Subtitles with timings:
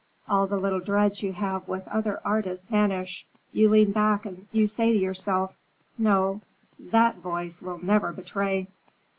[0.27, 3.23] All the little dreads you have with other artists vanish.
[3.51, 5.53] You lean back and you say to yourself,
[5.95, 6.41] 'No,
[6.79, 8.67] that voice will never betray.